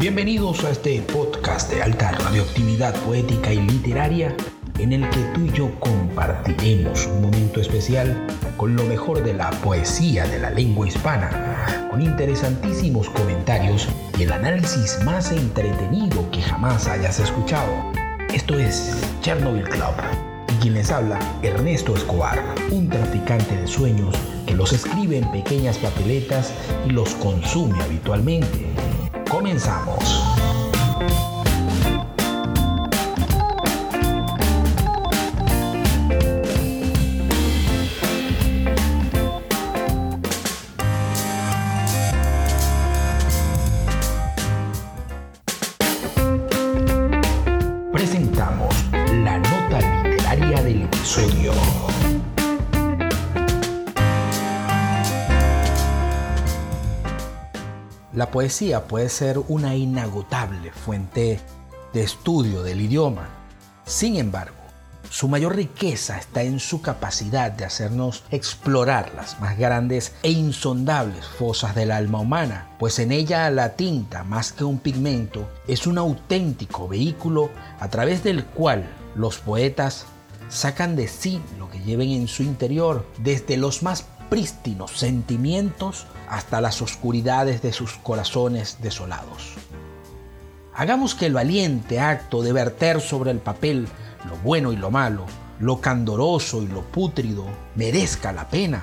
Bienvenidos 0.00 0.64
a 0.64 0.70
este 0.70 1.02
podcast 1.02 1.70
de 1.70 1.82
alta 1.82 2.12
radioactividad 2.12 2.94
poética 3.02 3.52
y 3.52 3.58
literaria 3.58 4.34
en 4.78 4.94
el 4.94 5.10
que 5.10 5.20
tú 5.34 5.42
y 5.44 5.52
yo 5.52 5.78
compartiremos 5.78 7.04
un 7.04 7.20
momento 7.20 7.60
especial 7.60 8.26
con 8.56 8.76
lo 8.76 8.84
mejor 8.84 9.22
de 9.22 9.34
la 9.34 9.50
poesía 9.50 10.24
de 10.26 10.38
la 10.38 10.48
lengua 10.48 10.88
hispana, 10.88 11.86
con 11.90 12.00
interesantísimos 12.00 13.10
comentarios 13.10 13.88
y 14.18 14.22
el 14.22 14.32
análisis 14.32 15.04
más 15.04 15.32
entretenido 15.32 16.30
que 16.30 16.40
jamás 16.40 16.88
hayas 16.88 17.20
escuchado. 17.20 17.70
Esto 18.32 18.58
es 18.58 19.02
Chernobyl 19.20 19.68
Club 19.68 19.92
y 20.50 20.62
quien 20.62 20.74
les 20.74 20.90
habla, 20.90 21.18
Ernesto 21.42 21.94
Escobar, 21.94 22.42
un 22.70 22.88
traficante 22.88 23.54
de 23.54 23.66
sueños 23.66 24.16
que 24.46 24.54
los 24.54 24.72
escribe 24.72 25.18
en 25.18 25.30
pequeñas 25.30 25.76
papeletas 25.76 26.54
y 26.86 26.90
los 26.90 27.14
consume 27.16 27.82
habitualmente. 27.82 28.69
Comenzamos. 29.30 30.29
La 58.20 58.30
poesía 58.30 58.86
puede 58.86 59.08
ser 59.08 59.38
una 59.48 59.76
inagotable 59.76 60.72
fuente 60.72 61.40
de 61.94 62.02
estudio 62.02 62.62
del 62.62 62.82
idioma. 62.82 63.30
Sin 63.86 64.16
embargo, 64.16 64.58
su 65.08 65.26
mayor 65.26 65.56
riqueza 65.56 66.18
está 66.18 66.42
en 66.42 66.60
su 66.60 66.82
capacidad 66.82 67.50
de 67.50 67.64
hacernos 67.64 68.24
explorar 68.30 69.10
las 69.16 69.40
más 69.40 69.56
grandes 69.56 70.12
e 70.22 70.32
insondables 70.32 71.24
fosas 71.24 71.74
del 71.74 71.90
alma 71.90 72.20
humana, 72.20 72.68
pues 72.78 72.98
en 72.98 73.10
ella 73.10 73.48
la 73.48 73.70
tinta, 73.76 74.22
más 74.22 74.52
que 74.52 74.64
un 74.64 74.80
pigmento, 74.80 75.48
es 75.66 75.86
un 75.86 75.96
auténtico 75.96 76.88
vehículo 76.88 77.48
a 77.78 77.88
través 77.88 78.22
del 78.22 78.44
cual 78.44 78.86
los 79.14 79.38
poetas 79.38 80.04
sacan 80.50 80.94
de 80.94 81.08
sí 81.08 81.40
lo 81.58 81.70
que 81.70 81.80
lleven 81.80 82.10
en 82.10 82.28
su 82.28 82.42
interior, 82.42 83.06
desde 83.16 83.56
los 83.56 83.82
más 83.82 84.04
prístinos 84.30 84.92
sentimientos 84.92 86.06
hasta 86.28 86.60
las 86.60 86.80
oscuridades 86.80 87.60
de 87.60 87.72
sus 87.72 87.96
corazones 87.96 88.78
desolados. 88.80 89.54
Hagamos 90.74 91.14
que 91.14 91.26
el 91.26 91.34
valiente 91.34 92.00
acto 92.00 92.40
de 92.40 92.52
verter 92.52 93.00
sobre 93.00 93.32
el 93.32 93.38
papel 93.38 93.88
lo 94.28 94.36
bueno 94.36 94.72
y 94.72 94.76
lo 94.76 94.90
malo, 94.90 95.26
lo 95.58 95.80
candoroso 95.80 96.62
y 96.62 96.68
lo 96.68 96.82
pútrido, 96.82 97.44
merezca 97.74 98.32
la 98.32 98.48
pena. 98.48 98.82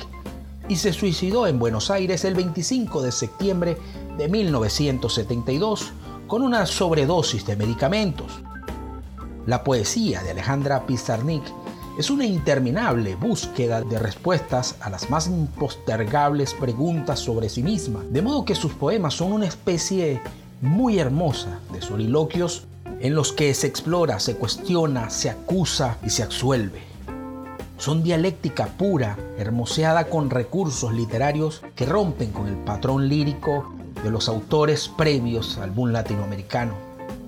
y 0.70 0.76
se 0.76 0.94
suicidó 0.94 1.46
en 1.46 1.58
Buenos 1.58 1.90
Aires 1.90 2.24
el 2.24 2.32
25 2.32 3.02
de 3.02 3.12
septiembre 3.12 3.76
de 4.16 4.28
1972 4.30 5.92
con 6.26 6.40
una 6.40 6.64
sobredosis 6.64 7.44
de 7.44 7.56
medicamentos. 7.56 8.40
La 9.46 9.62
poesía 9.62 10.22
de 10.22 10.30
Alejandra 10.30 10.86
Pizarnik 10.86 11.42
es 11.98 12.08
una 12.08 12.24
interminable 12.24 13.14
búsqueda 13.14 13.82
de 13.82 13.98
respuestas 13.98 14.76
a 14.80 14.88
las 14.88 15.10
más 15.10 15.26
impostergables 15.26 16.54
preguntas 16.54 17.20
sobre 17.20 17.50
sí 17.50 17.62
misma, 17.62 18.02
de 18.10 18.22
modo 18.22 18.46
que 18.46 18.54
sus 18.54 18.72
poemas 18.72 19.14
son 19.14 19.32
una 19.32 19.46
especie 19.46 20.20
muy 20.62 20.98
hermosa 20.98 21.60
de 21.72 21.82
soliloquios 21.82 22.64
en 23.00 23.14
los 23.14 23.32
que 23.32 23.52
se 23.52 23.66
explora, 23.66 24.18
se 24.18 24.36
cuestiona, 24.36 25.10
se 25.10 25.28
acusa 25.28 25.98
y 26.02 26.08
se 26.08 26.22
absuelve. 26.22 26.80
Son 27.76 28.02
dialéctica 28.02 28.66
pura, 28.78 29.18
hermoseada 29.36 30.06
con 30.06 30.30
recursos 30.30 30.94
literarios 30.94 31.60
que 31.74 31.84
rompen 31.84 32.32
con 32.32 32.46
el 32.46 32.56
patrón 32.56 33.10
lírico 33.10 33.74
de 34.02 34.10
los 34.10 34.28
autores 34.30 34.88
previos 34.88 35.58
al 35.58 35.70
boom 35.70 35.92
latinoamericano. 35.92 36.72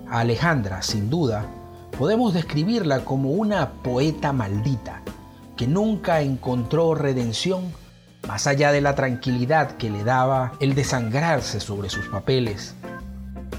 A 0.09 0.21
Alejandra, 0.21 0.81
sin 0.81 1.09
duda, 1.09 1.45
podemos 1.97 2.33
describirla 2.33 3.05
como 3.05 3.31
una 3.31 3.69
poeta 3.83 4.33
maldita 4.33 5.01
que 5.55 5.67
nunca 5.67 6.21
encontró 6.21 6.95
redención 6.95 7.73
más 8.27 8.45
allá 8.45 8.71
de 8.71 8.81
la 8.81 8.95
tranquilidad 8.95 9.77
que 9.77 9.89
le 9.89 10.03
daba 10.03 10.53
el 10.59 10.75
desangrarse 10.75 11.59
sobre 11.59 11.89
sus 11.89 12.07
papeles. 12.07 12.75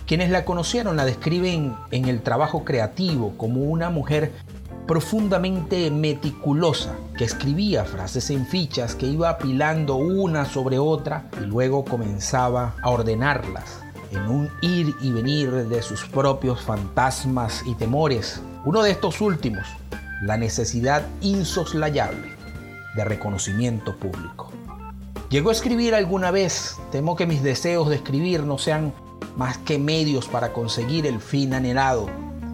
Quienes 0.06 0.30
la 0.30 0.44
conocieron 0.44 0.96
la 0.96 1.04
describen 1.04 1.74
en 1.90 2.06
el 2.06 2.22
trabajo 2.22 2.64
creativo 2.64 3.34
como 3.36 3.62
una 3.62 3.90
mujer 3.90 4.32
profundamente 4.86 5.90
meticulosa 5.90 6.94
que 7.16 7.24
escribía 7.24 7.84
frases 7.84 8.30
en 8.30 8.46
fichas 8.46 8.94
que 8.94 9.06
iba 9.06 9.28
apilando 9.28 9.96
una 9.96 10.46
sobre 10.46 10.78
otra 10.78 11.28
y 11.42 11.44
luego 11.44 11.84
comenzaba 11.84 12.74
a 12.82 12.90
ordenarlas 12.90 13.87
en 14.10 14.28
un 14.28 14.50
ir 14.60 14.94
y 15.00 15.12
venir 15.12 15.50
de 15.50 15.82
sus 15.82 16.04
propios 16.04 16.62
fantasmas 16.62 17.62
y 17.66 17.74
temores. 17.74 18.40
Uno 18.64 18.82
de 18.82 18.90
estos 18.90 19.20
últimos, 19.20 19.66
la 20.22 20.36
necesidad 20.36 21.06
insoslayable 21.20 22.32
de 22.96 23.04
reconocimiento 23.04 23.96
público. 23.96 24.50
Llegó 25.30 25.50
a 25.50 25.52
escribir 25.52 25.94
alguna 25.94 26.30
vez, 26.30 26.76
temo 26.90 27.14
que 27.14 27.26
mis 27.26 27.42
deseos 27.42 27.88
de 27.88 27.96
escribir 27.96 28.44
no 28.44 28.56
sean 28.56 28.92
más 29.36 29.58
que 29.58 29.78
medios 29.78 30.26
para 30.26 30.52
conseguir 30.52 31.06
el 31.06 31.20
fin 31.20 31.52
anhelado. 31.54 32.08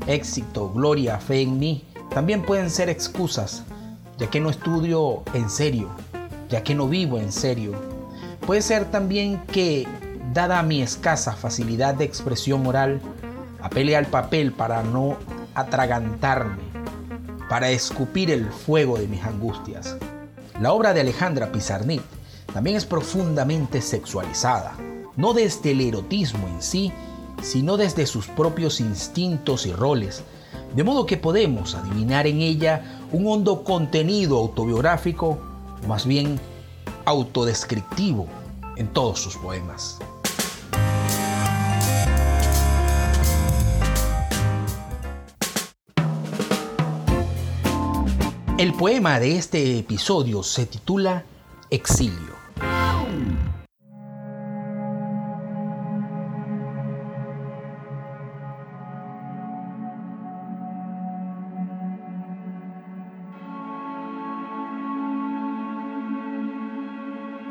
Éxito, 0.06 0.70
gloria, 0.70 1.18
fe 1.18 1.42
en 1.42 1.58
mí, 1.58 1.84
también 2.10 2.42
pueden 2.42 2.70
ser 2.70 2.88
excusas, 2.88 3.64
ya 4.18 4.28
que 4.28 4.40
no 4.40 4.50
estudio 4.50 5.22
en 5.34 5.48
serio, 5.48 5.88
ya 6.48 6.62
que 6.62 6.74
no 6.74 6.88
vivo 6.88 7.18
en 7.18 7.32
serio. 7.32 7.72
Puede 8.44 8.60
ser 8.60 8.90
también 8.90 9.40
que 9.52 9.86
dada 10.34 10.60
mi 10.64 10.82
escasa 10.82 11.32
facilidad 11.32 11.94
de 11.94 12.04
expresión 12.04 12.66
oral, 12.66 13.00
apele 13.62 13.96
al 13.96 14.06
papel 14.06 14.52
para 14.52 14.82
no 14.82 15.16
atragantarme, 15.54 16.58
para 17.48 17.70
escupir 17.70 18.32
el 18.32 18.50
fuego 18.50 18.98
de 18.98 19.06
mis 19.06 19.22
angustias. 19.22 19.96
La 20.60 20.72
obra 20.72 20.92
de 20.92 21.02
Alejandra 21.02 21.52
Pizarnik 21.52 22.02
también 22.52 22.76
es 22.76 22.84
profundamente 22.84 23.80
sexualizada, 23.80 24.76
no 25.16 25.34
desde 25.34 25.70
el 25.70 25.80
erotismo 25.80 26.48
en 26.48 26.60
sí, 26.60 26.92
sino 27.40 27.76
desde 27.76 28.04
sus 28.04 28.26
propios 28.26 28.80
instintos 28.80 29.66
y 29.66 29.72
roles, 29.72 30.24
de 30.74 30.82
modo 30.82 31.06
que 31.06 31.16
podemos 31.16 31.76
adivinar 31.76 32.26
en 32.26 32.42
ella 32.42 33.00
un 33.12 33.28
hondo 33.28 33.62
contenido 33.62 34.38
autobiográfico, 34.38 35.38
más 35.86 36.04
bien 36.06 36.40
autodescriptivo, 37.04 38.26
en 38.76 38.88
todos 38.88 39.20
sus 39.20 39.36
poemas. 39.36 40.00
El 48.56 48.72
poema 48.72 49.18
de 49.18 49.36
este 49.36 49.80
episodio 49.80 50.44
se 50.44 50.64
titula 50.66 51.24
Exilio. 51.70 52.34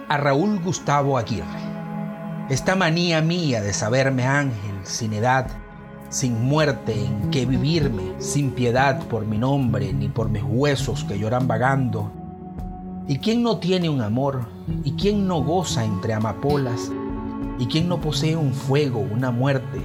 a 0.08 0.18
Raúl 0.18 0.62
Gustavo 0.62 1.18
Aguirre. 1.18 1.44
Esta 2.50 2.76
manía 2.76 3.20
mía 3.22 3.62
de 3.62 3.74
saberme 3.74 4.26
ángel, 4.26 4.80
sin 4.84 5.12
edad, 5.12 5.48
sin 6.14 6.46
muerte 6.46 6.94
en 6.94 7.32
que 7.32 7.48
vivirme, 7.48 8.04
sin 8.20 8.52
piedad 8.52 9.02
por 9.08 9.26
mi 9.26 9.40
nombre 9.40 9.92
ni 9.94 10.10
por 10.10 10.30
mis 10.30 10.44
huesos 10.44 11.04
que 11.06 11.18
lloran 11.18 11.48
vagando. 11.48 12.12
¿Y 13.08 13.18
quién 13.18 13.42
no 13.42 13.58
tiene 13.58 13.90
un 13.90 14.00
amor? 14.00 14.46
¿Y 14.84 14.92
quién 14.92 15.28
no 15.28 15.42
goza 15.44 15.84
entre 15.84 16.14
amapolas? 16.14 16.92
¿Y 17.58 17.66
quién 17.66 17.90
no 17.90 18.00
posee 18.00 18.36
un 18.36 18.54
fuego, 18.54 19.00
una 19.00 19.32
muerte, 19.32 19.82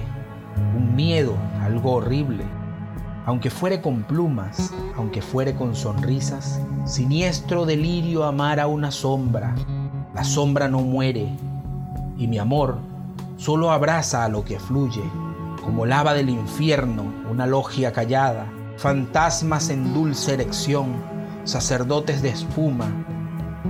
un 0.77 0.95
miedo, 0.95 1.33
algo 1.63 1.93
horrible? 1.93 2.43
Aunque 3.25 3.49
fuere 3.49 3.81
con 3.81 4.03
plumas, 4.03 4.71
aunque 4.95 5.23
fuere 5.23 5.55
con 5.55 5.75
sonrisas, 5.75 6.61
siniestro 6.85 7.65
delirio 7.65 8.23
amar 8.23 8.59
a 8.59 8.67
una 8.67 8.91
sombra, 8.91 9.55
la 10.13 10.23
sombra 10.23 10.67
no 10.67 10.81
muere 10.81 11.27
y 12.19 12.27
mi 12.27 12.37
amor 12.37 12.77
solo 13.37 13.71
abraza 13.71 14.25
a 14.25 14.29
lo 14.29 14.45
que 14.45 14.59
fluye, 14.59 15.03
como 15.69 15.85
lava 15.85 16.15
del 16.15 16.31
infierno, 16.31 17.13
una 17.29 17.45
logia 17.45 17.91
callada, 17.91 18.51
fantasmas 18.77 19.69
en 19.69 19.93
dulce 19.93 20.33
erección, 20.33 20.95
sacerdotes 21.43 22.23
de 22.23 22.29
espuma 22.29 22.87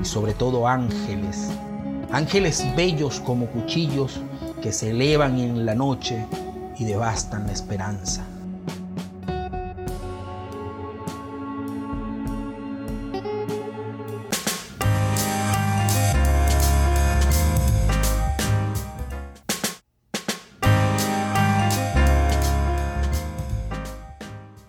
y 0.01 0.05
sobre 0.05 0.33
todo 0.33 0.65
ángeles, 0.65 1.51
ángeles 2.09 2.65
bellos 2.77 3.19
como 3.19 3.47
cuchillos 3.47 4.21
que 4.61 4.71
se 4.71 4.91
elevan 4.91 5.39
en 5.39 5.65
la 5.65 5.75
noche 5.75 6.25
y 6.77 6.85
devastan 6.85 7.47
la 7.47 7.51
esperanza. 7.51 8.23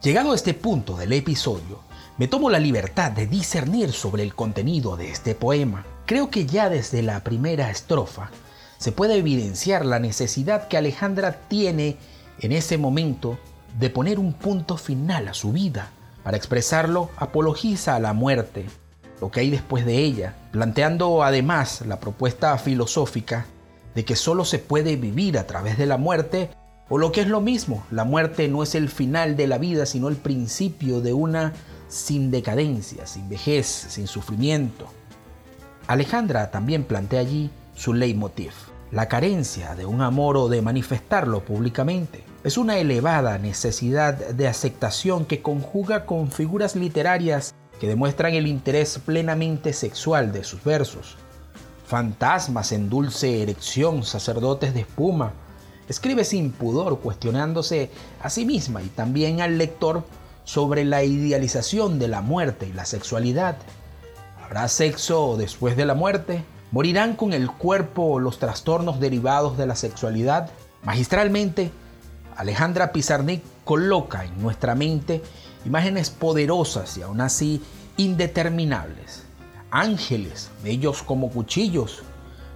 Llegado 0.02 0.32
a 0.32 0.34
este 0.34 0.54
punto 0.54 0.96
del 0.96 1.12
episodio, 1.12 1.80
me 2.16 2.26
tomo 2.26 2.48
la 2.48 2.58
libertad 2.58 3.12
de 3.12 3.26
discernir 3.26 3.92
sobre 3.92 4.22
el 4.22 4.34
contenido 4.34 4.96
de 4.96 5.10
este 5.10 5.34
poema. 5.34 5.84
Creo 6.06 6.30
que 6.30 6.46
ya 6.46 6.70
desde 6.70 7.02
la 7.02 7.22
primera 7.22 7.70
estrofa 7.70 8.30
se 8.78 8.92
puede 8.92 9.16
evidenciar 9.16 9.84
la 9.84 9.98
necesidad 9.98 10.68
que 10.68 10.78
Alejandra 10.78 11.42
tiene 11.48 11.98
en 12.38 12.52
ese 12.52 12.78
momento 12.78 13.38
de 13.78 13.90
poner 13.90 14.18
un 14.18 14.32
punto 14.32 14.78
final 14.78 15.28
a 15.28 15.34
su 15.34 15.52
vida. 15.52 15.90
Para 16.24 16.38
expresarlo, 16.38 17.10
apologiza 17.18 17.94
a 17.94 18.00
la 18.00 18.14
muerte, 18.14 18.64
lo 19.20 19.30
que 19.30 19.40
hay 19.40 19.50
después 19.50 19.84
de 19.84 19.98
ella, 19.98 20.34
planteando 20.50 21.22
además 21.22 21.82
la 21.86 22.00
propuesta 22.00 22.56
filosófica 22.56 23.44
de 23.94 24.06
que 24.06 24.16
solo 24.16 24.46
se 24.46 24.60
puede 24.60 24.96
vivir 24.96 25.36
a 25.36 25.46
través 25.46 25.76
de 25.76 25.84
la 25.84 25.98
muerte 25.98 26.48
o 26.90 26.98
lo 26.98 27.12
que 27.12 27.20
es 27.20 27.28
lo 27.28 27.40
mismo, 27.40 27.84
la 27.92 28.02
muerte 28.02 28.48
no 28.48 28.64
es 28.64 28.74
el 28.74 28.88
final 28.88 29.36
de 29.36 29.46
la 29.46 29.58
vida, 29.58 29.86
sino 29.86 30.08
el 30.08 30.16
principio 30.16 31.00
de 31.00 31.12
una 31.12 31.52
sin 31.86 32.32
decadencia, 32.32 33.06
sin 33.06 33.28
vejez, 33.28 33.66
sin 33.66 34.08
sufrimiento. 34.08 34.86
Alejandra 35.86 36.50
también 36.50 36.82
plantea 36.82 37.20
allí 37.20 37.48
su 37.76 37.94
leitmotiv, 37.94 38.52
la 38.90 39.06
carencia 39.06 39.76
de 39.76 39.86
un 39.86 40.02
amor 40.02 40.36
o 40.36 40.48
de 40.48 40.62
manifestarlo 40.62 41.44
públicamente. 41.44 42.24
Es 42.42 42.58
una 42.58 42.78
elevada 42.78 43.38
necesidad 43.38 44.14
de 44.14 44.48
aceptación 44.48 45.26
que 45.26 45.42
conjuga 45.42 46.06
con 46.06 46.32
figuras 46.32 46.74
literarias 46.74 47.54
que 47.78 47.86
demuestran 47.86 48.34
el 48.34 48.48
interés 48.48 48.98
plenamente 48.98 49.72
sexual 49.74 50.32
de 50.32 50.42
sus 50.42 50.64
versos. 50.64 51.16
Fantasmas 51.86 52.72
en 52.72 52.90
dulce 52.90 53.42
erección, 53.42 54.02
sacerdotes 54.02 54.74
de 54.74 54.80
espuma, 54.80 55.34
Escribe 55.90 56.22
sin 56.22 56.52
pudor, 56.52 57.00
cuestionándose 57.00 57.90
a 58.22 58.30
sí 58.30 58.46
misma 58.46 58.80
y 58.80 58.86
también 58.86 59.40
al 59.40 59.58
lector 59.58 60.04
sobre 60.44 60.84
la 60.84 61.02
idealización 61.02 61.98
de 61.98 62.06
la 62.06 62.20
muerte 62.20 62.68
y 62.68 62.72
la 62.72 62.84
sexualidad. 62.84 63.56
¿Habrá 64.40 64.68
sexo 64.68 65.36
después 65.36 65.76
de 65.76 65.86
la 65.86 65.94
muerte? 65.94 66.44
¿Morirán 66.70 67.16
con 67.16 67.32
el 67.32 67.50
cuerpo 67.50 68.20
los 68.20 68.38
trastornos 68.38 69.00
derivados 69.00 69.58
de 69.58 69.66
la 69.66 69.74
sexualidad? 69.74 70.52
Magistralmente, 70.84 71.72
Alejandra 72.36 72.92
Pizarnik 72.92 73.42
coloca 73.64 74.24
en 74.24 74.40
nuestra 74.40 74.76
mente 74.76 75.24
imágenes 75.64 76.10
poderosas 76.10 76.96
y 76.98 77.02
aún 77.02 77.20
así 77.20 77.64
indeterminables. 77.96 79.24
Ángeles, 79.72 80.50
bellos 80.62 81.02
como 81.02 81.30
cuchillos, 81.30 82.04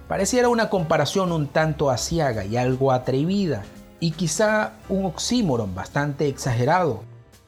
Pareciera 0.07 0.49
una 0.49 0.69
comparación 0.69 1.31
un 1.31 1.47
tanto 1.47 1.89
asiaga 1.89 2.45
y 2.45 2.57
algo 2.57 2.91
atrevida, 2.91 3.63
y 3.99 4.11
quizá 4.11 4.73
un 4.87 5.05
oxímoron 5.05 5.73
bastante 5.73 6.27
exagerado. 6.27 7.03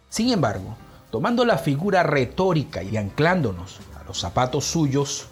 Sin 0.09 0.29
embargo, 0.29 0.75
tomando 1.11 1.45
la 1.45 1.59
figura 1.59 2.01
retórica 2.01 2.81
y 2.81 2.97
anclándonos 2.97 3.79
a 3.99 4.03
los 4.05 4.19
zapatos 4.19 4.65
suyos, 4.65 5.27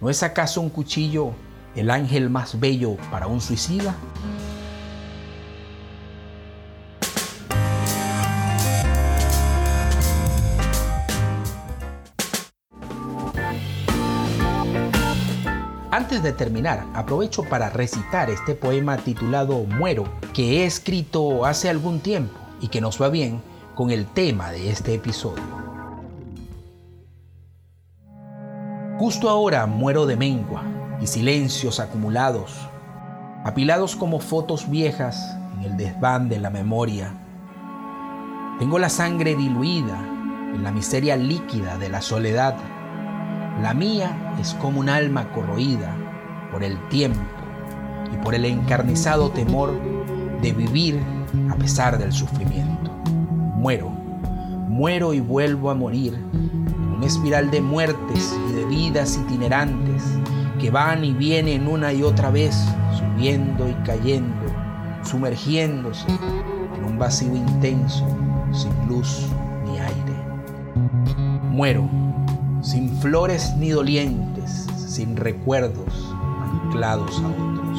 ¿no 0.00 0.10
es 0.10 0.24
acaso 0.24 0.60
un 0.60 0.70
cuchillo 0.70 1.30
el 1.76 1.90
ángel 1.90 2.30
más 2.30 2.58
bello 2.58 2.96
para 3.12 3.28
un 3.28 3.40
suicida? 3.40 3.94
Antes 15.94 16.24
de 16.24 16.32
terminar, 16.32 16.84
aprovecho 16.92 17.44
para 17.44 17.70
recitar 17.70 18.28
este 18.28 18.56
poema 18.56 18.96
titulado 18.96 19.62
Muero, 19.62 20.08
que 20.32 20.56
he 20.56 20.66
escrito 20.66 21.44
hace 21.44 21.70
algún 21.70 22.00
tiempo 22.00 22.36
y 22.60 22.66
que 22.66 22.80
nos 22.80 23.00
va 23.00 23.10
bien 23.10 23.40
con 23.76 23.92
el 23.92 24.04
tema 24.04 24.50
de 24.50 24.70
este 24.70 24.94
episodio. 24.94 25.44
Justo 28.98 29.30
ahora 29.30 29.66
muero 29.66 30.04
de 30.04 30.16
mengua 30.16 30.64
y 31.00 31.06
silencios 31.06 31.78
acumulados, 31.78 32.50
apilados 33.44 33.94
como 33.94 34.18
fotos 34.18 34.68
viejas 34.68 35.36
en 35.54 35.62
el 35.62 35.76
desván 35.76 36.28
de 36.28 36.40
la 36.40 36.50
memoria. 36.50 37.14
Tengo 38.58 38.80
la 38.80 38.88
sangre 38.88 39.36
diluida 39.36 39.96
en 40.52 40.64
la 40.64 40.72
miseria 40.72 41.16
líquida 41.16 41.78
de 41.78 41.88
la 41.88 42.02
soledad 42.02 42.56
la 43.62 43.72
mía 43.72 44.36
es 44.40 44.54
como 44.54 44.80
un 44.80 44.88
alma 44.88 45.30
corroída 45.32 45.94
por 46.50 46.64
el 46.64 46.76
tiempo 46.88 47.20
y 48.12 48.16
por 48.22 48.34
el 48.34 48.44
encarnizado 48.44 49.30
temor 49.30 49.72
de 50.42 50.52
vivir 50.52 51.00
a 51.50 51.54
pesar 51.54 51.98
del 51.98 52.12
sufrimiento. 52.12 52.90
Muero, 53.56 53.90
muero 54.68 55.14
y 55.14 55.20
vuelvo 55.20 55.70
a 55.70 55.74
morir 55.74 56.14
en 56.14 56.96
una 56.96 57.06
espiral 57.06 57.50
de 57.50 57.60
muertes 57.60 58.36
y 58.50 58.52
de 58.52 58.64
vidas 58.66 59.16
itinerantes 59.16 60.02
que 60.60 60.70
van 60.70 61.04
y 61.04 61.12
vienen 61.12 61.66
una 61.66 61.92
y 61.92 62.02
otra 62.02 62.30
vez, 62.30 62.56
subiendo 62.96 63.68
y 63.68 63.74
cayendo, 63.84 64.46
sumergiéndose 65.02 66.06
en 66.76 66.84
un 66.84 66.98
vacío 66.98 67.34
intenso, 67.34 68.06
sin 68.52 68.72
luz 68.88 69.26
ni 69.64 69.78
aire. 69.78 70.14
Muero 71.50 71.88
sin 72.64 72.90
flores 73.00 73.54
ni 73.58 73.70
dolientes, 73.70 74.66
sin 74.88 75.16
recuerdos 75.16 75.94
anclados 76.40 77.20
a 77.20 77.28
otros. 77.28 77.73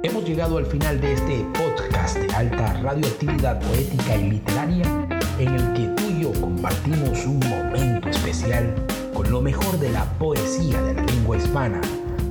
Hemos 0.01 0.25
llegado 0.25 0.57
al 0.57 0.65
final 0.65 0.99
de 0.99 1.13
este 1.13 1.45
podcast 1.53 2.17
de 2.17 2.33
alta 2.33 2.73
radioactividad 2.81 3.61
poética 3.61 4.15
y 4.15 4.31
literaria 4.31 5.22
en 5.39 5.55
el 5.55 5.73
que 5.73 5.87
tú 5.95 6.09
y 6.09 6.23
yo 6.23 6.31
compartimos 6.39 7.25
un 7.25 7.39
momento 7.39 8.09
especial 8.09 8.73
con 9.13 9.29
lo 9.31 9.41
mejor 9.41 9.79
de 9.79 9.89
la 9.91 10.05
poesía 10.17 10.81
de 10.81 10.93
la 10.93 11.03
lengua 11.03 11.37
hispana. 11.37 11.81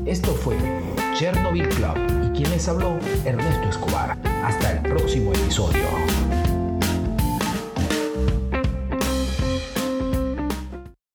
Esto 0.04 0.32
fue 0.32 0.56
Chernobyl 1.14 1.68
Club 1.68 1.96
y 2.26 2.36
quien 2.36 2.50
les 2.50 2.68
habló, 2.68 2.98
Ernesto 3.24 3.68
Escobar. 3.68 4.18
Hasta 4.44 4.72
el 4.72 4.80
próximo 4.80 5.32
episodio. 5.32 6.41